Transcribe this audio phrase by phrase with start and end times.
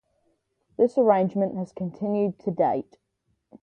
[0.77, 2.97] This arrangement has continued to date.